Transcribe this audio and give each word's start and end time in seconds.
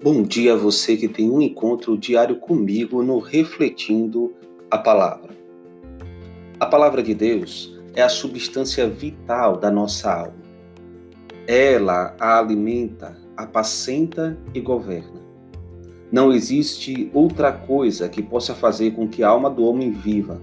Bom 0.00 0.22
dia 0.22 0.52
a 0.52 0.56
você 0.56 0.96
que 0.96 1.08
tem 1.08 1.28
um 1.28 1.42
encontro 1.42 1.98
diário 1.98 2.36
comigo 2.36 3.02
no 3.02 3.18
Refletindo 3.18 4.32
a 4.70 4.78
Palavra. 4.78 5.36
A 6.60 6.66
palavra 6.66 7.02
de 7.02 7.12
Deus 7.12 7.76
é 7.96 8.02
a 8.02 8.08
substância 8.08 8.88
vital 8.88 9.56
da 9.56 9.72
nossa 9.72 10.08
alma. 10.14 10.36
Ela 11.48 12.14
a 12.20 12.38
alimenta, 12.38 13.18
apacenta 13.36 14.38
e 14.54 14.60
governa. 14.60 15.20
Não 16.12 16.32
existe 16.32 17.10
outra 17.12 17.50
coisa 17.50 18.08
que 18.08 18.22
possa 18.22 18.54
fazer 18.54 18.92
com 18.92 19.08
que 19.08 19.24
a 19.24 19.28
alma 19.28 19.50
do 19.50 19.64
homem 19.64 19.90
viva, 19.90 20.40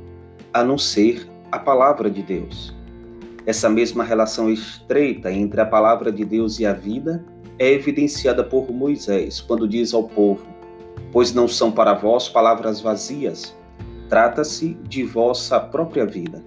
a 0.53 0.65
não 0.65 0.77
ser 0.77 1.29
a 1.49 1.57
palavra 1.57 2.09
de 2.09 2.21
Deus. 2.21 2.75
Essa 3.45 3.69
mesma 3.69 4.03
relação 4.03 4.51
estreita 4.51 5.31
entre 5.31 5.61
a 5.61 5.65
palavra 5.65 6.11
de 6.11 6.25
Deus 6.25 6.59
e 6.59 6.65
a 6.65 6.73
vida 6.73 7.23
é 7.57 7.71
evidenciada 7.71 8.43
por 8.43 8.71
Moisés 8.71 9.41
quando 9.41 9.67
diz 9.67 9.93
ao 9.93 10.03
povo: 10.03 10.45
Pois 11.11 11.33
não 11.33 11.47
são 11.47 11.71
para 11.71 11.93
vós 11.93 12.27
palavras 12.27 12.81
vazias, 12.81 13.55
trata-se 14.09 14.77
de 14.83 15.03
vossa 15.03 15.59
própria 15.59 16.05
vida. 16.05 16.43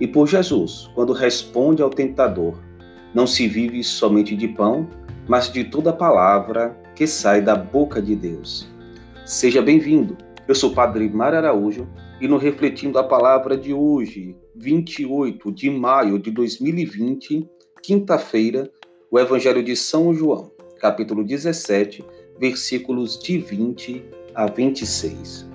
E 0.00 0.06
por 0.06 0.28
Jesus, 0.28 0.90
quando 0.94 1.12
responde 1.12 1.82
ao 1.82 1.90
tentador: 1.90 2.58
Não 3.14 3.26
se 3.26 3.48
vive 3.48 3.82
somente 3.82 4.36
de 4.36 4.48
pão, 4.48 4.88
mas 5.26 5.52
de 5.52 5.64
toda 5.64 5.92
palavra 5.92 6.76
que 6.94 7.06
sai 7.06 7.40
da 7.42 7.54
boca 7.54 8.00
de 8.00 8.14
Deus. 8.14 8.68
Seja 9.24 9.60
bem-vindo. 9.60 10.16
Eu 10.46 10.54
sou 10.54 10.70
o 10.70 10.74
Padre 10.74 11.08
Mar 11.10 11.34
Araújo 11.34 11.86
e 12.20 12.26
no 12.26 12.38
Refletindo 12.38 12.98
a 12.98 13.04
Palavra 13.04 13.56
de 13.56 13.72
hoje, 13.74 14.34
28 14.56 15.52
de 15.52 15.70
maio 15.70 16.18
de 16.18 16.30
2020, 16.30 17.46
quinta-feira, 17.82 18.70
o 19.10 19.18
Evangelho 19.18 19.62
de 19.62 19.74
São 19.74 20.12
João, 20.12 20.52
capítulo 20.78 21.24
17, 21.24 22.04
versículos 22.38 23.18
de 23.18 23.38
20 23.38 24.04
a 24.34 24.46
26. 24.46 25.47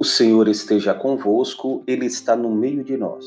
O 0.00 0.04
Senhor 0.04 0.48
esteja 0.48 0.94
convosco, 0.94 1.82
Ele 1.86 2.06
está 2.06 2.34
no 2.34 2.50
meio 2.50 2.82
de 2.82 2.96
nós. 2.96 3.22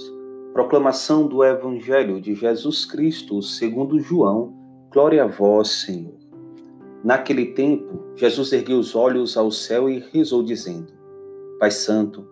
Proclamação 0.54 1.28
do 1.28 1.44
Evangelho 1.44 2.20
de 2.20 2.34
Jesus 2.34 2.84
Cristo, 2.84 3.44
segundo 3.44 4.00
João. 4.00 4.56
Glória 4.92 5.24
a 5.24 5.28
vós, 5.28 5.68
Senhor. 5.68 6.16
Naquele 7.04 7.54
tempo, 7.54 8.16
Jesus 8.16 8.52
ergueu 8.52 8.80
os 8.80 8.96
olhos 8.96 9.38
ao 9.38 9.52
céu 9.52 9.88
e 9.88 10.04
rezou, 10.12 10.42
dizendo: 10.42 10.92
Pai 11.60 11.70
Santo, 11.70 12.28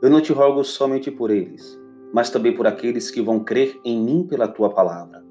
eu 0.00 0.08
não 0.08 0.22
te 0.22 0.32
rogo 0.32 0.64
somente 0.64 1.10
por 1.10 1.30
eles, 1.30 1.78
mas 2.14 2.30
também 2.30 2.54
por 2.54 2.66
aqueles 2.66 3.10
que 3.10 3.20
vão 3.20 3.40
crer 3.40 3.78
em 3.84 4.02
mim 4.02 4.26
pela 4.26 4.48
tua 4.48 4.70
palavra, 4.70 5.22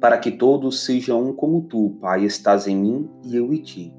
para 0.00 0.18
que 0.18 0.32
todos 0.32 0.84
sejam 0.84 1.22
um 1.22 1.32
como 1.32 1.62
tu, 1.68 1.96
Pai, 2.00 2.24
estás 2.24 2.66
em 2.66 2.76
mim 2.76 3.08
e 3.22 3.36
eu 3.36 3.54
em 3.54 3.62
ti, 3.62 3.94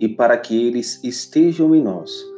e 0.00 0.08
para 0.08 0.38
que 0.38 0.66
eles 0.66 1.04
estejam 1.04 1.74
em 1.74 1.82
nós 1.82 2.37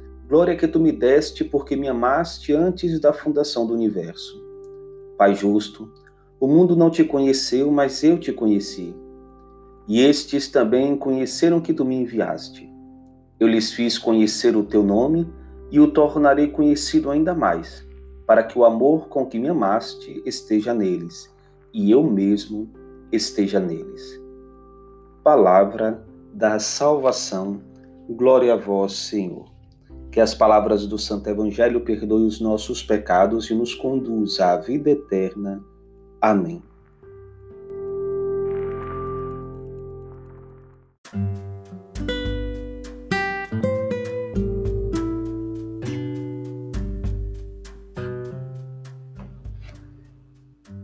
Glória 0.31 0.55
que 0.55 0.65
tu 0.65 0.79
me 0.79 0.93
deste 0.93 1.43
porque 1.43 1.75
me 1.75 1.89
amaste 1.89 2.53
antes 2.53 3.01
da 3.01 3.11
fundação 3.11 3.67
do 3.67 3.73
universo. 3.73 4.41
Pai 5.17 5.35
justo, 5.35 5.91
o 6.39 6.47
mundo 6.47 6.73
não 6.73 6.89
te 6.89 7.03
conheceu, 7.03 7.69
mas 7.69 8.01
eu 8.01 8.17
te 8.17 8.31
conheci. 8.31 8.95
E 9.89 9.99
estes 9.99 10.47
também 10.47 10.95
conheceram 10.95 11.59
que 11.59 11.73
tu 11.73 11.83
me 11.83 11.95
enviaste. 11.95 12.65
Eu 13.41 13.45
lhes 13.45 13.73
fiz 13.73 13.97
conhecer 13.97 14.55
o 14.55 14.63
teu 14.63 14.83
nome 14.83 15.29
e 15.69 15.81
o 15.81 15.91
tornarei 15.91 16.47
conhecido 16.47 17.11
ainda 17.11 17.35
mais, 17.35 17.85
para 18.25 18.41
que 18.41 18.57
o 18.57 18.63
amor 18.63 19.09
com 19.09 19.25
que 19.25 19.37
me 19.37 19.49
amaste 19.49 20.23
esteja 20.25 20.73
neles 20.73 21.29
e 21.73 21.91
eu 21.91 22.05
mesmo 22.05 22.69
esteja 23.11 23.59
neles. 23.59 24.17
Palavra 25.25 26.01
da 26.33 26.57
salvação. 26.57 27.61
Glória 28.07 28.53
a 28.53 28.55
vós, 28.55 28.93
Senhor. 28.93 29.51
Que 30.11 30.19
as 30.19 30.35
palavras 30.35 30.85
do 30.85 30.97
Santo 30.97 31.29
Evangelho 31.29 31.79
perdoem 31.81 32.25
os 32.25 32.41
nossos 32.41 32.83
pecados 32.83 33.49
e 33.49 33.53
nos 33.53 33.73
conduza 33.73 34.47
à 34.47 34.57
vida 34.57 34.89
eterna. 34.89 35.63
Amém. 36.19 36.61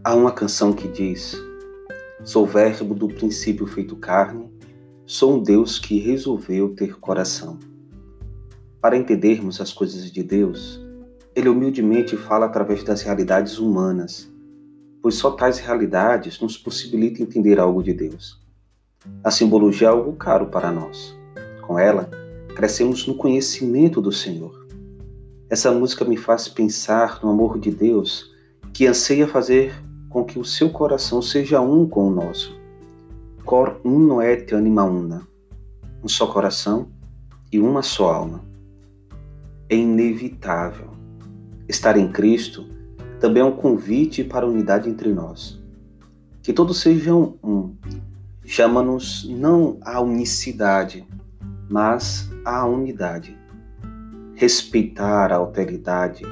Há 0.01 0.15
uma 0.15 0.31
canção 0.31 0.71
que 0.71 0.87
diz: 0.87 1.35
Sou 2.23 2.45
verbo 2.45 2.95
do 2.95 3.09
princípio 3.09 3.67
feito 3.67 3.97
carne, 3.97 4.49
sou 5.05 5.35
um 5.35 5.43
Deus 5.43 5.77
que 5.77 5.99
resolveu 5.99 6.73
ter 6.73 6.97
coração. 6.97 7.59
Para 8.79 8.95
entendermos 8.95 9.59
as 9.59 9.73
coisas 9.73 10.11
de 10.11 10.21
Deus, 10.21 10.79
ele 11.35 11.49
humildemente 11.49 12.15
fala 12.15 12.45
através 12.45 12.83
das 12.83 13.01
realidades 13.01 13.57
humanas, 13.57 14.31
pois 15.01 15.15
só 15.15 15.31
tais 15.31 15.57
realidades 15.57 16.39
nos 16.39 16.57
possibilitam 16.57 17.25
entender 17.25 17.59
algo 17.59 17.81
de 17.81 17.91
Deus. 17.91 18.39
A 19.23 19.31
simbologia 19.31 19.87
é 19.87 19.91
algo 19.91 20.13
caro 20.13 20.47
para 20.47 20.71
nós. 20.71 21.17
Com 21.65 21.79
ela, 21.79 22.09
crescemos 22.55 23.07
no 23.07 23.15
conhecimento 23.15 23.99
do 23.99 24.11
Senhor. 24.11 24.67
Essa 25.49 25.71
música 25.71 26.05
me 26.05 26.15
faz 26.15 26.47
pensar 26.47 27.19
no 27.23 27.31
amor 27.31 27.59
de 27.59 27.71
Deus 27.71 28.31
que 28.73 28.85
anseia 28.85 29.27
fazer 29.27 29.73
com 30.07 30.23
que 30.23 30.37
o 30.37 30.45
seu 30.45 30.69
coração 30.69 31.19
seja 31.19 31.59
um 31.59 31.87
com 31.87 32.07
o 32.07 32.13
nosso. 32.13 32.55
Cor 33.43 33.81
uno 33.83 34.21
et 34.21 34.53
anima 34.53 34.83
una. 34.83 35.27
Um 36.03 36.07
só 36.07 36.27
coração 36.27 36.89
e 37.51 37.59
uma 37.59 37.81
só 37.81 38.13
alma 38.13 38.46
é 39.69 39.75
inevitável. 39.75 40.91
Estar 41.67 41.97
em 41.97 42.09
Cristo 42.11 42.65
também 43.19 43.41
é 43.41 43.45
um 43.45 43.51
convite 43.51 44.23
para 44.23 44.45
a 44.45 44.49
unidade 44.49 44.89
entre 44.89 45.13
nós. 45.13 45.61
Que 46.41 46.53
todos 46.53 46.79
sejam 46.79 47.37
um. 47.43 47.73
Chama-nos 48.45 49.27
não 49.29 49.77
à 49.81 49.99
unicidade, 49.99 51.05
mas 51.69 52.29
à 52.45 52.65
unidade. 52.65 53.37
Respeitar 54.35 55.33
a 55.33 55.35
alteridade, 55.35 56.23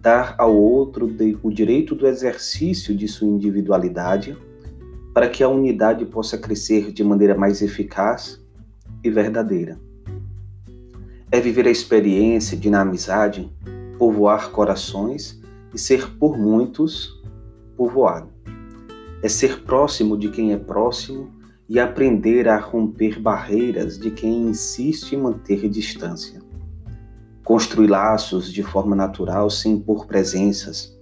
dar 0.00 0.36
ao 0.38 0.54
outro 0.54 1.10
o 1.42 1.50
direito 1.50 1.94
do 1.94 2.06
exercício 2.06 2.94
de 2.94 3.08
sua 3.08 3.26
individualidade, 3.26 4.36
para 5.12 5.28
que 5.28 5.42
a 5.42 5.48
unidade 5.48 6.04
possa 6.04 6.38
crescer 6.38 6.92
de 6.92 7.02
maneira 7.02 7.34
mais 7.34 7.62
eficaz 7.62 8.40
e 9.02 9.10
verdadeira 9.10 9.89
é 11.32 11.40
viver 11.40 11.66
a 11.68 11.70
experiência 11.70 12.56
de, 12.56 12.68
na 12.68 12.80
amizade, 12.80 13.52
povoar 13.98 14.50
corações 14.50 15.40
e 15.72 15.78
ser 15.78 16.16
por 16.16 16.36
muitos 16.36 17.22
povoado. 17.76 18.30
É 19.22 19.28
ser 19.28 19.62
próximo 19.62 20.18
de 20.18 20.28
quem 20.28 20.52
é 20.52 20.56
próximo 20.56 21.30
e 21.68 21.78
aprender 21.78 22.48
a 22.48 22.58
romper 22.58 23.20
barreiras 23.20 23.96
de 23.96 24.10
quem 24.10 24.48
insiste 24.48 25.12
em 25.12 25.18
manter 25.18 25.68
distância. 25.68 26.40
Construir 27.44 27.86
laços 27.86 28.52
de 28.52 28.62
forma 28.64 28.96
natural 28.96 29.48
sem 29.50 29.74
impor 29.74 30.06
presenças, 30.06 30.98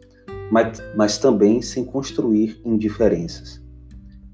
mas, 0.53 0.79
mas 0.95 1.17
também 1.17 1.63
sem 1.63 1.85
construir 1.85 2.61
indiferenças. 2.65 3.63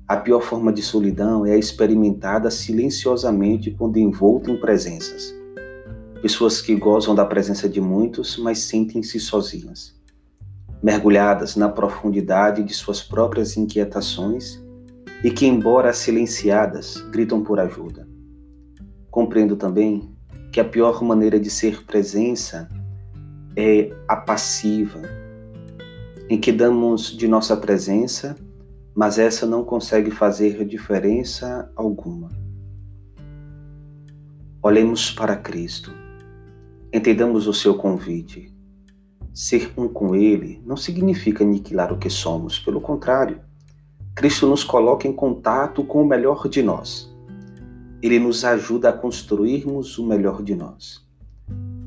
A 0.09 0.17
pior 0.17 0.41
forma 0.41 0.73
de 0.73 0.83
solidão 0.83 1.47
é 1.47 1.53
a 1.53 1.57
experimentada 1.57 2.51
silenciosamente 2.51 3.71
quando 3.71 3.97
envolta 3.99 4.51
em 4.51 4.61
presenças 4.61 5.44
pessoas 6.25 6.63
que 6.63 6.75
gozam 6.75 7.15
da 7.15 7.27
presença 7.27 7.69
de 7.69 7.83
muitos, 7.83 8.39
mas 8.39 8.61
sentem-se 8.61 9.21
sozinhas, 9.21 9.95
mergulhadas 10.83 11.55
na 11.55 11.69
profundidade 11.69 12.63
de 12.63 12.73
suas 12.73 13.03
próprias 13.03 13.59
inquietações 13.59 14.59
e 15.23 15.31
que, 15.31 15.45
embora 15.45 15.93
silenciadas, 15.93 16.97
gritam 17.13 17.45
por 17.45 17.61
ajuda. 17.61 18.09
Compreendo 19.11 19.55
também 19.55 20.17
que 20.51 20.59
a 20.59 20.65
pior 20.65 21.03
maneira 21.05 21.39
de 21.39 21.51
ser 21.51 21.85
presença 21.85 22.71
é 23.55 23.95
a 24.09 24.17
passiva, 24.17 25.03
em 26.31 26.41
que 26.41 26.53
damos 26.53 27.15
de 27.15 27.29
nossa 27.29 27.55
presença, 27.55 28.35
mas 28.95 29.19
essa 29.19 29.45
não 29.45 29.63
consegue 29.63 30.11
fazer 30.11 30.65
diferença 30.65 31.71
alguma. 31.77 32.31
Olhemos 34.63 35.11
para 35.11 35.37
Cristo 35.37 36.03
Entendamos 36.95 37.49
o 37.49 37.53
seu 37.53 37.75
convite. 37.75 38.55
Ser 39.33 39.73
um 39.77 39.89
com 39.89 40.15
Ele 40.15 40.63
não 40.65 40.77
significa 40.77 41.43
aniquilar 41.43 41.93
o 41.93 41.99
que 41.99 42.09
somos, 42.09 42.61
pelo 42.61 42.81
contrário, 42.81 43.41
Cristo 44.15 44.47
nos 44.47 44.63
coloca 44.63 45.09
em 45.09 45.13
contato 45.13 45.83
com 45.83 46.03
o 46.03 46.07
melhor 46.07 46.47
de 46.49 46.63
nós. 46.63 47.13
Ele 48.01 48.21
nos 48.21 48.45
ajuda 48.45 48.91
a 48.91 48.93
construirmos 48.93 49.99
o 49.99 50.07
melhor 50.07 50.41
de 50.41 50.55
nós. 50.55 51.05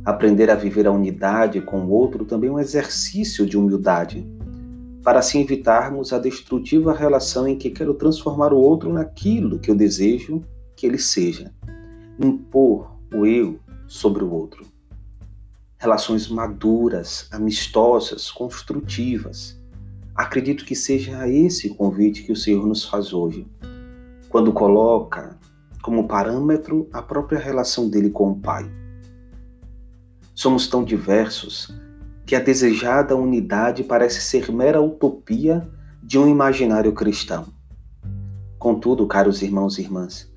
Aprender 0.04 0.50
a 0.50 0.56
viver 0.56 0.86
a 0.86 0.92
unidade 0.92 1.62
com 1.62 1.86
o 1.86 1.90
outro 1.90 2.26
também 2.26 2.50
é 2.50 2.54
um 2.54 2.60
exercício 2.60 3.46
de 3.46 3.58
humildade, 3.58 4.30
para 5.06 5.20
assim 5.20 5.40
evitarmos 5.40 6.12
a 6.12 6.20
destrutiva 6.20 6.92
relação 6.92 7.48
em 7.48 7.58
que 7.58 7.70
quero 7.70 7.94
transformar 7.94 8.52
o 8.52 8.60
outro 8.60 8.92
naquilo 8.92 9.58
que 9.58 9.72
eu 9.72 9.76
desejo 9.76 10.44
que 10.76 10.86
ele 10.86 11.00
seja, 11.00 11.54
impor 12.20 12.92
o 13.16 13.26
eu 13.26 13.58
sobre 13.88 14.22
o 14.22 14.30
outro 14.30 14.76
relações 15.78 16.28
maduras, 16.28 17.28
amistosas, 17.32 18.32
construtivas. 18.32 19.60
Acredito 20.16 20.66
que 20.66 20.76
seja 20.76 21.28
esse 21.28 21.68
o 21.68 21.76
convite 21.76 22.24
que 22.24 22.32
o 22.32 22.36
Senhor 22.36 22.66
nos 22.66 22.84
faz 22.84 23.14
hoje, 23.14 23.48
quando 24.30 24.52
coloca 24.52 25.38
como 25.82 26.08
parâmetro 26.08 26.90
a 26.92 27.02
própria 27.02 27.40
relação 27.40 27.88
dele 27.90 28.10
com 28.10 28.32
o 28.32 28.40
Pai. 28.40 28.70
Somos 30.34 30.68
tão 30.68 30.84
diversos 30.84 31.74
que 32.26 32.36
a 32.36 32.40
desejada 32.40 33.16
unidade 33.16 33.84
parece 33.84 34.22
ser 34.22 34.52
mera 34.52 34.82
utopia 34.82 35.68
de 36.04 36.18
um 36.18 36.28
imaginário 36.28 36.92
cristão. 36.92 37.46
Contudo, 38.58 39.08
caros 39.08 39.42
irmãos 39.42 39.78
e 39.78 39.84
irmãs, 39.84 40.32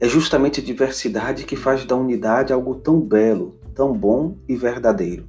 é 0.00 0.08
justamente 0.08 0.60
a 0.60 0.64
diversidade 0.64 1.44
que 1.44 1.56
faz 1.56 1.84
da 1.84 1.94
unidade 1.94 2.52
algo 2.52 2.76
tão 2.76 3.00
belo, 3.00 3.57
tão 3.78 3.92
bom 3.96 4.36
e 4.48 4.56
verdadeiro. 4.56 5.28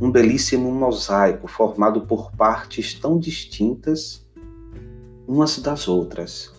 Um 0.00 0.10
belíssimo 0.10 0.72
mosaico 0.72 1.46
formado 1.46 2.00
por 2.00 2.32
partes 2.32 2.94
tão 2.94 3.16
distintas 3.16 4.26
umas 5.24 5.56
das 5.60 5.86
outras 5.86 6.52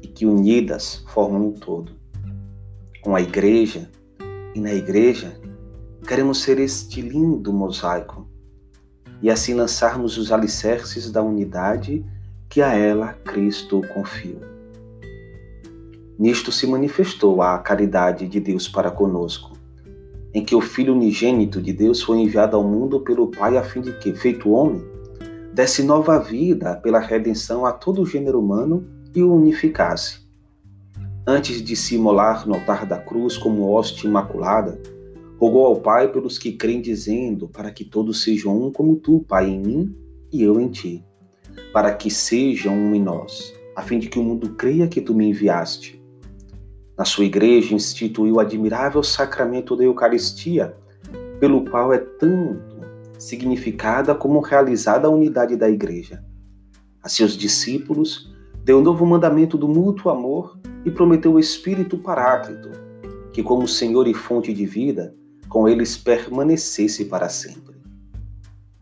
e 0.00 0.08
que 0.08 0.24
unidas 0.24 1.04
formam 1.08 1.48
um 1.48 1.52
todo. 1.52 1.92
Com 3.02 3.14
a 3.14 3.20
igreja 3.20 3.90
e 4.54 4.60
na 4.60 4.72
igreja, 4.72 5.38
queremos 6.08 6.40
ser 6.40 6.58
este 6.58 7.02
lindo 7.02 7.52
mosaico 7.52 8.26
e 9.20 9.28
assim 9.28 9.52
lançarmos 9.52 10.16
os 10.16 10.32
alicerces 10.32 11.12
da 11.12 11.22
unidade 11.22 12.02
que 12.48 12.62
a 12.62 12.72
ela 12.72 13.12
Cristo 13.22 13.82
confiou. 13.92 14.40
Nisto 16.18 16.50
se 16.50 16.66
manifestou 16.66 17.42
a 17.42 17.58
caridade 17.58 18.26
de 18.26 18.40
Deus 18.40 18.66
para 18.66 18.90
conosco 18.90 19.59
em 20.32 20.44
que 20.44 20.54
o 20.54 20.60
Filho 20.60 20.94
unigênito 20.94 21.60
de 21.60 21.72
Deus 21.72 22.02
foi 22.02 22.18
enviado 22.18 22.56
ao 22.56 22.64
mundo 22.64 23.00
pelo 23.00 23.28
Pai 23.28 23.56
a 23.56 23.62
fim 23.62 23.80
de 23.80 23.92
que, 23.98 24.12
feito 24.12 24.50
homem, 24.50 24.82
desse 25.52 25.82
nova 25.82 26.18
vida 26.18 26.76
pela 26.76 27.00
redenção 27.00 27.66
a 27.66 27.72
todo 27.72 28.02
o 28.02 28.06
gênero 28.06 28.38
humano 28.40 28.86
e 29.14 29.22
o 29.22 29.34
unificasse. 29.34 30.20
Antes 31.26 31.62
de 31.62 31.76
se 31.76 31.96
imolar 31.96 32.46
no 32.46 32.54
altar 32.54 32.86
da 32.86 32.98
cruz 32.98 33.36
como 33.36 33.68
hoste 33.70 34.06
imaculada, 34.06 34.80
rogou 35.38 35.66
ao 35.66 35.76
Pai 35.76 36.10
pelos 36.10 36.38
que 36.38 36.52
creem, 36.52 36.80
dizendo: 36.80 37.48
Para 37.48 37.70
que 37.70 37.84
todos 37.84 38.22
sejam 38.22 38.56
um 38.60 38.72
como 38.72 38.96
tu, 38.96 39.24
Pai, 39.28 39.48
em 39.48 39.60
mim 39.60 39.94
e 40.32 40.42
eu 40.42 40.60
em 40.60 40.68
ti, 40.68 41.04
para 41.72 41.92
que 41.92 42.10
sejam 42.10 42.74
um 42.74 42.94
em 42.94 43.02
nós, 43.02 43.52
a 43.74 43.82
fim 43.82 43.98
de 43.98 44.08
que 44.08 44.18
o 44.18 44.22
mundo 44.22 44.50
creia 44.50 44.88
que 44.88 45.00
tu 45.00 45.14
me 45.14 45.28
enviaste. 45.28 45.99
Na 47.00 47.06
sua 47.06 47.24
igreja 47.24 47.74
instituiu 47.74 48.34
o 48.34 48.40
admirável 48.40 49.02
sacramento 49.02 49.74
da 49.74 49.82
Eucaristia, 49.82 50.76
pelo 51.40 51.64
qual 51.64 51.94
é 51.94 51.98
tanto 51.98 52.60
significada 53.18 54.14
como 54.14 54.38
realizada 54.38 55.08
a 55.08 55.10
unidade 55.10 55.56
da 55.56 55.66
igreja. 55.70 56.22
A 57.02 57.08
seus 57.08 57.38
discípulos 57.38 58.30
deu 58.62 58.80
um 58.80 58.82
novo 58.82 59.06
mandamento 59.06 59.56
do 59.56 59.66
mútuo 59.66 60.12
amor 60.12 60.60
e 60.84 60.90
prometeu 60.90 61.32
o 61.32 61.40
Espírito 61.40 61.96
Paráclito, 61.96 62.68
que, 63.32 63.42
como 63.42 63.66
Senhor 63.66 64.06
e 64.06 64.12
fonte 64.12 64.52
de 64.52 64.66
vida, 64.66 65.14
com 65.48 65.66
eles 65.66 65.96
permanecesse 65.96 67.06
para 67.06 67.30
sempre. 67.30 67.76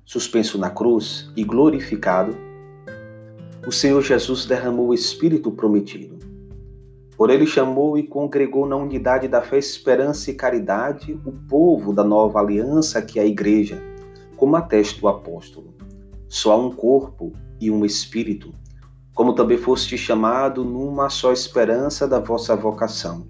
Suspenso 0.04 0.58
na 0.58 0.70
cruz 0.70 1.30
e 1.36 1.44
glorificado, 1.44 2.36
o 3.64 3.70
Senhor 3.70 4.02
Jesus 4.02 4.44
derramou 4.44 4.88
o 4.88 4.94
Espírito 4.94 5.52
prometido. 5.52 6.17
Por 7.18 7.30
ele 7.30 7.48
chamou 7.48 7.98
e 7.98 8.04
congregou 8.04 8.64
na 8.64 8.76
unidade 8.76 9.26
da 9.26 9.42
fé, 9.42 9.58
esperança 9.58 10.30
e 10.30 10.34
caridade 10.34 11.20
o 11.26 11.32
povo 11.32 11.92
da 11.92 12.04
nova 12.04 12.38
aliança 12.38 13.02
que 13.02 13.18
é 13.18 13.22
a 13.22 13.26
igreja, 13.26 13.82
como 14.36 14.54
atesta 14.54 15.04
o 15.04 15.08
apóstolo. 15.08 15.74
Só 16.28 16.52
há 16.52 16.56
um 16.56 16.70
corpo 16.70 17.32
e 17.60 17.72
um 17.72 17.84
espírito, 17.84 18.54
como 19.12 19.32
também 19.32 19.58
foste 19.58 19.98
chamado 19.98 20.64
numa 20.64 21.10
só 21.10 21.32
esperança 21.32 22.06
da 22.06 22.20
vossa 22.20 22.54
vocação. 22.54 23.26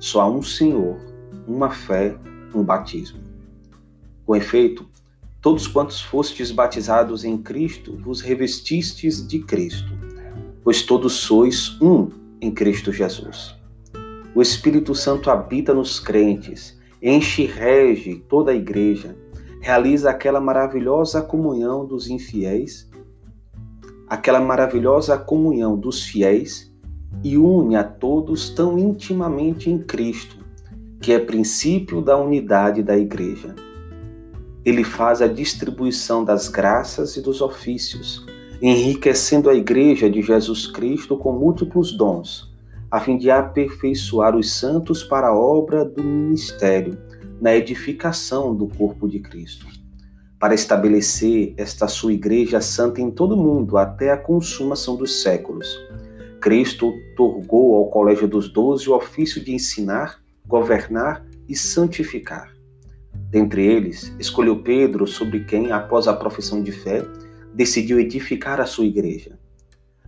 Só 0.00 0.22
há 0.22 0.28
um 0.28 0.42
Senhor, 0.42 0.96
uma 1.46 1.70
fé, 1.70 2.18
um 2.52 2.64
batismo. 2.64 3.20
Com 4.26 4.34
efeito, 4.34 4.84
todos 5.40 5.68
quantos 5.68 6.00
fostes 6.00 6.50
batizados 6.50 7.22
em 7.22 7.38
Cristo, 7.38 7.96
vos 8.02 8.20
revestistes 8.20 9.24
de 9.24 9.38
Cristo, 9.38 9.92
pois 10.64 10.82
todos 10.82 11.12
sois 11.12 11.80
um 11.80 12.26
em 12.40 12.50
Cristo 12.50 12.92
Jesus. 12.92 13.56
O 14.34 14.42
Espírito 14.42 14.94
Santo 14.94 15.30
habita 15.30 15.74
nos 15.74 15.98
crentes, 15.98 16.78
enche 17.02 17.42
e 17.42 17.46
rege 17.46 18.16
toda 18.28 18.52
a 18.52 18.54
igreja, 18.54 19.16
realiza 19.60 20.10
aquela 20.10 20.40
maravilhosa 20.40 21.20
comunhão 21.22 21.84
dos 21.84 22.08
infiéis, 22.08 22.88
aquela 24.08 24.40
maravilhosa 24.40 25.18
comunhão 25.18 25.76
dos 25.76 26.04
fiéis 26.04 26.72
e 27.22 27.36
une 27.36 27.76
a 27.76 27.84
todos 27.84 28.50
tão 28.50 28.78
intimamente 28.78 29.70
em 29.70 29.78
Cristo, 29.78 30.38
que 31.00 31.12
é 31.12 31.18
princípio 31.18 32.00
da 32.00 32.16
unidade 32.16 32.82
da 32.82 32.96
igreja. 32.96 33.54
Ele 34.64 34.84
faz 34.84 35.22
a 35.22 35.26
distribuição 35.26 36.24
das 36.24 36.48
graças 36.48 37.16
e 37.16 37.22
dos 37.22 37.40
ofícios, 37.40 38.26
enriquecendo 38.60 39.48
a 39.48 39.54
Igreja 39.54 40.10
de 40.10 40.20
Jesus 40.20 40.66
Cristo 40.66 41.16
com 41.16 41.32
múltiplos 41.32 41.96
dons, 41.96 42.52
a 42.90 43.00
fim 43.00 43.16
de 43.16 43.30
aperfeiçoar 43.30 44.34
os 44.34 44.50
santos 44.50 45.04
para 45.04 45.28
a 45.28 45.36
obra 45.36 45.84
do 45.84 46.02
ministério, 46.02 46.98
na 47.40 47.54
edificação 47.54 48.54
do 48.54 48.66
corpo 48.66 49.08
de 49.08 49.20
Cristo, 49.20 49.66
para 50.40 50.54
estabelecer 50.54 51.54
esta 51.56 51.86
sua 51.86 52.12
Igreja 52.12 52.60
santa 52.60 53.00
em 53.00 53.10
todo 53.10 53.34
o 53.34 53.42
mundo 53.42 53.76
até 53.76 54.10
a 54.10 54.16
consumação 54.16 54.96
dos 54.96 55.22
séculos. 55.22 55.68
Cristo 56.40 56.88
otorgou 56.88 57.76
ao 57.76 57.90
Colégio 57.90 58.26
dos 58.26 58.48
Doze 58.48 58.88
o 58.88 58.94
ofício 58.94 59.42
de 59.42 59.52
ensinar, 59.52 60.20
governar 60.46 61.24
e 61.48 61.54
santificar. 61.54 62.52
Dentre 63.30 63.64
eles, 63.64 64.12
escolheu 64.18 64.62
Pedro, 64.62 65.06
sobre 65.06 65.44
quem, 65.44 65.70
após 65.70 66.08
a 66.08 66.14
profissão 66.14 66.62
de 66.62 66.72
fé, 66.72 67.04
decidiu 67.58 67.98
edificar 67.98 68.60
a 68.60 68.66
sua 68.66 68.84
igreja. 68.84 69.36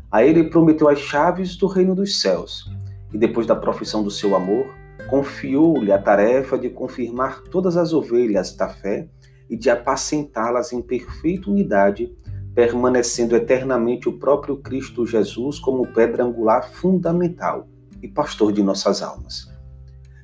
A 0.09 0.25
ele 0.25 0.45
prometeu 0.45 0.89
as 0.89 1.01
chaves 1.01 1.57
do 1.57 1.67
reino 1.67 1.97
dos 1.97 2.21
céus 2.21 2.71
e, 3.13 3.19
depois 3.19 3.45
da 3.45 3.57
profissão 3.57 4.05
do 4.05 4.11
seu 4.11 4.37
amor, 4.37 4.73
confiou-lhe 5.09 5.91
a 5.91 6.01
tarefa 6.01 6.57
de 6.57 6.71
confirmar 6.71 7.43
todas 7.51 7.77
as 7.77 7.93
ovelhas 7.93 8.55
da 8.55 8.69
fé 8.69 9.09
e 9.49 9.57
de 9.57 9.69
apacentá-las 9.69 10.73
em 10.73 10.81
perfeita 10.81 11.51
unidade, 11.51 12.15
permanecendo 12.55 13.35
eternamente 13.35 14.09
o 14.09 14.17
próprio 14.17 14.59
Cristo 14.59 15.05
Jesus 15.05 15.59
como 15.59 15.89
pedra 15.89 16.23
angular 16.23 16.71
fundamental 16.71 17.67
e 18.01 18.07
pastor 18.07 18.53
de 18.53 18.63
nossas 18.63 19.03
almas. 19.03 19.53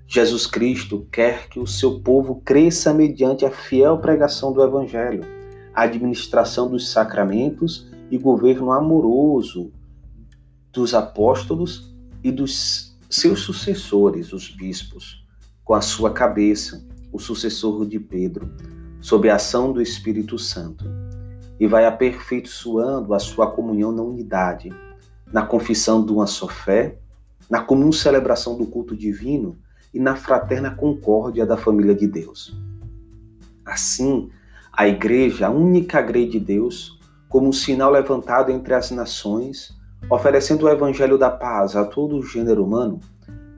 Jesus 0.07 0.47
Cristo 0.47 1.09
quer 1.11 1.49
que 1.49 1.59
o 1.59 1.67
seu 1.67 1.99
povo 1.99 2.41
cresça 2.45 2.95
mediante 2.95 3.45
a 3.45 3.51
fiel 3.51 3.99
pregação 3.99 4.53
do 4.53 4.63
Evangelho 4.63 5.35
administração 5.83 6.71
dos 6.71 6.91
sacramentos 6.91 7.87
e 8.11 8.17
governo 8.17 8.73
amoroso 8.73 9.71
dos 10.73 10.95
apóstolos 10.95 11.95
e 12.25 12.33
dos 12.33 12.97
seus 13.11 13.41
sucessores, 13.41 14.33
os 14.33 14.49
bispos, 14.49 15.25
com 15.63 15.75
a 15.75 15.81
sua 15.81 16.13
cabeça, 16.13 16.85
o 17.13 17.19
sucessor 17.19 17.87
de 17.87 18.01
Pedro, 18.01 18.51
sob 19.01 19.29
a 19.29 19.37
ação 19.37 19.73
do 19.73 19.81
Espírito 19.81 20.39
Santo, 20.39 20.85
e 21.59 21.67
vai 21.67 21.87
aperfeiçoando 21.87 23.15
a 23.15 23.19
sua 23.19 23.51
comunhão 23.51 23.93
na 23.93 24.03
unidade, 24.03 24.73
na 25.33 25.45
confissão 25.45 26.05
de 26.05 26.13
uma 26.13 26.27
só 26.27 26.49
fé, 26.49 26.99
na 27.49 27.63
comum 27.63 27.93
celebração 27.93 28.57
do 28.57 28.67
culto 28.67 28.97
divino 28.97 29.59
e 29.95 30.01
na 30.01 30.17
fraterna 30.17 30.71
concórdia 30.71 31.47
da 31.47 31.57
família 31.57 31.95
de 31.95 32.07
Deus. 32.07 32.57
Assim, 33.65 34.31
a 34.77 34.87
igreja, 34.87 35.47
a 35.47 35.51
única 35.51 36.03
grei 36.03 36.29
de 36.29 36.39
Deus, 36.39 37.01
como 37.31 37.49
um 37.49 37.53
sinal 37.53 37.91
levantado 37.91 38.53
entre 38.53 38.75
as 38.75 38.91
nações, 38.91 39.75
oferecendo 40.11 40.67
o 40.67 40.69
evangelho 40.69 41.17
da 41.17 41.31
paz 41.31 41.75
a 41.75 41.85
todo 41.85 42.17
o 42.17 42.23
gênero 42.23 42.63
humano, 42.63 43.01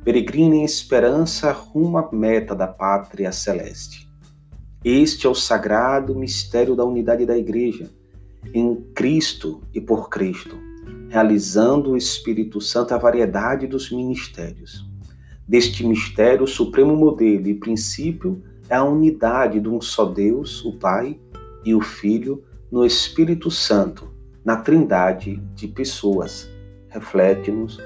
peregrina 0.04 0.54
em 0.54 0.64
esperança 0.64 1.50
rumo 1.50 1.98
à 1.98 2.08
meta 2.12 2.54
da 2.54 2.68
pátria 2.68 3.32
celeste. 3.32 4.08
Este 4.84 5.26
é 5.26 5.28
o 5.28 5.34
sagrado 5.34 6.14
mistério 6.14 6.76
da 6.76 6.84
unidade 6.84 7.26
da 7.26 7.36
igreja, 7.36 7.90
em 8.54 8.76
Cristo 8.94 9.60
e 9.74 9.80
por 9.80 10.08
Cristo, 10.08 10.56
realizando 11.08 11.90
o 11.90 11.96
Espírito 11.96 12.60
Santo 12.60 12.94
a 12.94 12.98
variedade 12.98 13.66
dos 13.66 13.90
ministérios. 13.90 14.88
Deste 15.48 15.84
mistério, 15.84 16.44
o 16.44 16.48
supremo 16.48 16.94
modelo 16.94 17.48
e 17.48 17.54
princípio 17.54 18.40
é 18.68 18.76
a 18.76 18.84
unidade 18.84 19.60
de 19.60 19.68
um 19.68 19.80
só 19.80 20.04
Deus, 20.04 20.64
o 20.64 20.72
Pai 20.78 21.18
e 21.64 21.74
o 21.74 21.80
Filho, 21.80 22.44
no 22.70 22.84
Espírito 22.84 23.50
Santo, 23.50 24.12
na 24.44 24.56
trindade 24.56 25.36
de 25.54 25.66
pessoas. 25.68 26.48
Reflete-nos 26.88 27.78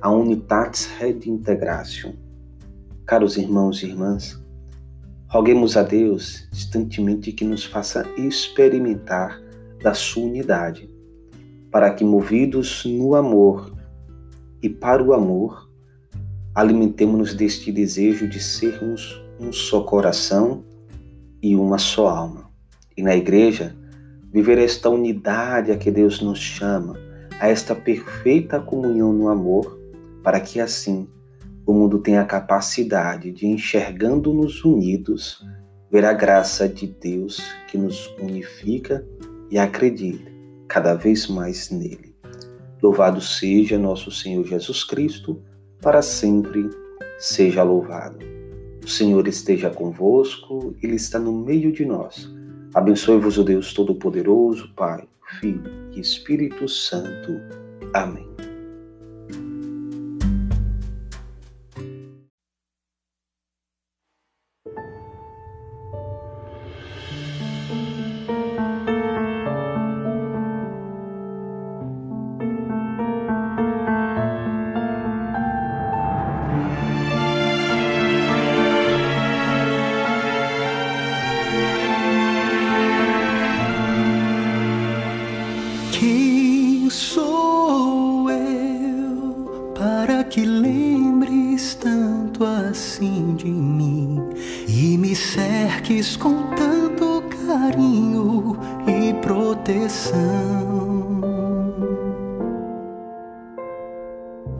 a 0.00 0.10
Unitatis 0.10 0.86
Redintegratio. 0.98 2.14
Caros 3.04 3.36
irmãos 3.36 3.82
e 3.82 3.86
irmãs, 3.86 4.40
roguemos 5.28 5.76
a 5.76 5.82
Deus 5.82 6.48
instantemente 6.52 7.32
que 7.32 7.44
nos 7.44 7.64
faça 7.64 8.06
experimentar 8.16 9.40
da 9.82 9.94
sua 9.94 10.24
unidade, 10.24 10.88
para 11.70 11.92
que, 11.92 12.04
movidos 12.04 12.84
no 12.84 13.14
amor 13.14 13.72
e 14.62 14.68
para 14.68 15.02
o 15.02 15.12
amor, 15.12 15.68
alimentemos-nos 16.54 17.34
deste 17.34 17.70
desejo 17.70 18.28
de 18.28 18.40
sermos 18.40 19.20
um 19.40 19.52
só 19.52 19.82
coração 19.82 20.64
e 21.42 21.54
uma 21.54 21.78
só 21.78 22.08
alma. 22.08 22.50
E 22.96 23.02
na 23.02 23.16
igreja, 23.16 23.76
viver 24.32 24.58
esta 24.58 24.88
unidade 24.88 25.70
a 25.70 25.76
que 25.76 25.90
Deus 25.90 26.20
nos 26.20 26.38
chama, 26.38 26.98
a 27.40 27.48
esta 27.48 27.74
perfeita 27.74 28.60
comunhão 28.60 29.12
no 29.12 29.28
amor, 29.28 29.78
para 30.22 30.40
que 30.40 30.60
assim 30.60 31.08
o 31.64 31.72
mundo 31.72 31.98
tenha 31.98 32.22
a 32.22 32.26
capacidade 32.26 33.30
de, 33.30 33.46
enxergando-nos 33.46 34.64
unidos, 34.64 35.46
ver 35.90 36.04
a 36.04 36.12
graça 36.12 36.68
de 36.68 36.86
Deus 36.86 37.40
que 37.70 37.78
nos 37.78 38.06
unifica 38.20 39.06
e 39.50 39.58
acredite 39.58 40.26
cada 40.66 40.94
vez 40.94 41.26
mais 41.28 41.70
nele. 41.70 42.16
Louvado 42.82 43.20
seja 43.20 43.78
nosso 43.78 44.10
Senhor 44.10 44.44
Jesus 44.44 44.84
Cristo, 44.84 45.42
para 45.80 46.02
sempre 46.02 46.68
seja 47.18 47.62
louvado. 47.62 48.37
O 48.88 48.90
Senhor 48.90 49.28
esteja 49.28 49.68
convosco, 49.68 50.74
Ele 50.82 50.96
está 50.96 51.18
no 51.18 51.30
meio 51.30 51.70
de 51.70 51.84
nós. 51.84 52.26
Abençoe-vos 52.72 53.36
o 53.36 53.44
Deus 53.44 53.74
Todo-Poderoso, 53.74 54.72
Pai, 54.74 55.06
Filho 55.38 55.70
e 55.92 56.00
Espírito 56.00 56.66
Santo. 56.66 57.38
Amém. 57.92 58.27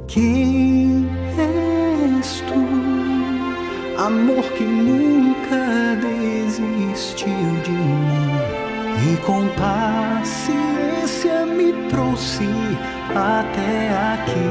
Quem 0.08 1.06
és 1.36 2.40
tu, 2.48 2.64
amor 4.02 4.42
que 4.56 4.64
nunca 4.64 5.96
desistiu 6.00 7.28
de 7.62 7.70
mim 7.70 8.32
e 9.12 9.16
com 9.18 9.46
paciência 9.48 11.44
me 11.44 11.74
trouxe 11.90 12.48
até 13.14 13.90
aqui 14.14 14.48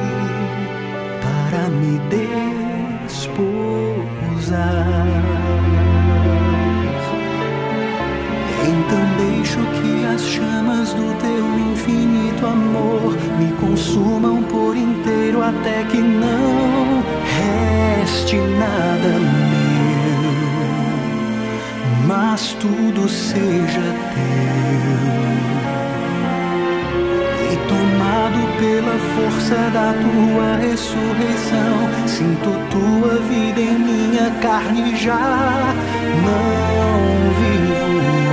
para 1.23 1.69
me 1.69 1.97
desposar. 3.07 3.47
Chamas 10.27 10.93
do 10.93 11.15
teu 11.21 11.71
infinito 11.71 12.45
amor 12.45 13.15
me 13.39 13.51
consumam 13.53 14.43
por 14.43 14.75
inteiro 14.75 15.41
até 15.41 15.83
que 15.85 15.97
não 15.97 17.01
reste 17.37 18.35
nada 18.35 19.07
meu, 19.07 20.33
mas 22.07 22.53
tudo 22.59 23.07
seja 23.07 23.81
teu. 24.13 24.97
E 27.49 27.55
tomado 27.69 28.39
pela 28.59 28.97
força 29.15 29.55
da 29.71 29.93
tua 29.93 30.57
ressurreição, 30.57 31.77
sinto 32.05 32.51
tua 32.69 33.15
vida 33.29 33.61
em 33.61 33.79
minha 33.79 34.29
carne 34.41 34.93
já 34.97 35.73
não 36.25 37.33
vivo 37.39 38.26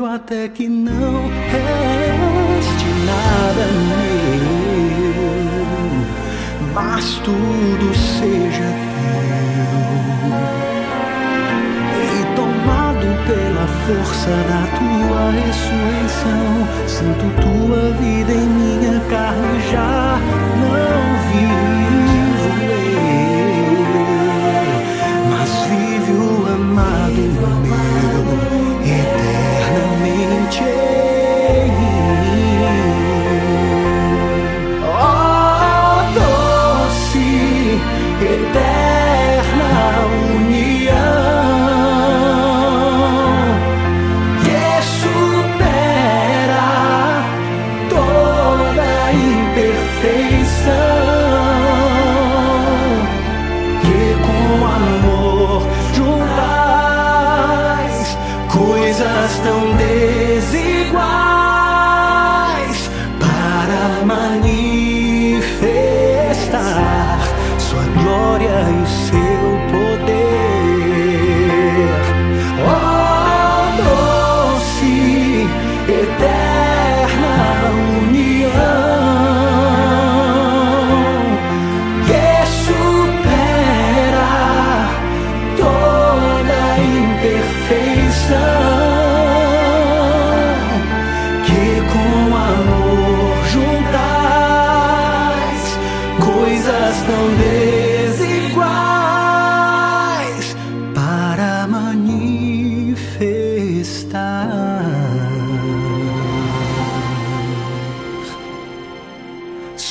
Até 0.07 0.48
que 0.48 0.68
não 0.68 1.28
reste 1.50 2.87
nada 3.07 3.66
meu, 3.88 5.14
mas 6.74 7.14
tudo 7.24 7.94
seja 7.94 8.68
teu. 8.92 9.38
E 12.04 12.37
tomado 12.37 13.07
pela 13.26 13.66
força 13.87 14.31
da 14.48 14.62
tua 14.76 15.22
ressurreição, 15.31 16.50
sinto 16.87 17.26
tua 17.40 17.83
vida 18.00 18.33
em 18.33 18.48
minha 18.48 19.00
carne 19.09 19.61
já 19.70 20.47
eternamente. 31.48 32.08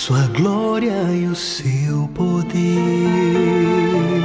Sua 0.07 0.25
glória 0.27 1.11
e 1.11 1.27
o 1.27 1.35
seu 1.35 2.07
poder. 2.15 4.16